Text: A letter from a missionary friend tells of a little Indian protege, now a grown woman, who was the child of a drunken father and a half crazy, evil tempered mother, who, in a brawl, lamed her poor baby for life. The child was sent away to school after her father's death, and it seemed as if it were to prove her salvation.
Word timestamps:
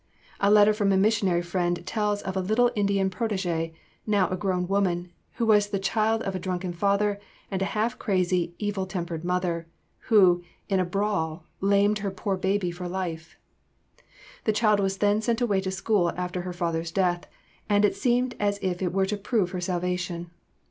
A 0.39 0.49
letter 0.49 0.73
from 0.73 0.91
a 0.91 0.97
missionary 0.97 1.43
friend 1.43 1.85
tells 1.85 2.23
of 2.23 2.35
a 2.35 2.39
little 2.41 2.71
Indian 2.75 3.11
protege, 3.11 3.71
now 4.07 4.27
a 4.29 4.35
grown 4.35 4.67
woman, 4.67 5.11
who 5.33 5.45
was 5.45 5.67
the 5.67 5.77
child 5.77 6.23
of 6.23 6.33
a 6.33 6.39
drunken 6.39 6.73
father 6.73 7.19
and 7.51 7.61
a 7.61 7.65
half 7.77 7.99
crazy, 7.99 8.55
evil 8.57 8.87
tempered 8.87 9.23
mother, 9.23 9.67
who, 10.09 10.41
in 10.67 10.79
a 10.79 10.85
brawl, 10.85 11.45
lamed 11.59 11.99
her 11.99 12.09
poor 12.09 12.35
baby 12.35 12.71
for 12.71 12.87
life. 12.89 13.37
The 14.45 14.53
child 14.53 14.79
was 14.79 14.95
sent 14.95 15.39
away 15.39 15.61
to 15.61 15.69
school 15.69 16.09
after 16.17 16.41
her 16.41 16.51
father's 16.53 16.89
death, 16.91 17.27
and 17.69 17.85
it 17.85 17.95
seemed 17.95 18.33
as 18.39 18.57
if 18.63 18.81
it 18.81 18.93
were 18.93 19.05
to 19.05 19.17
prove 19.17 19.51
her 19.51 19.61
salvation. 19.61 20.31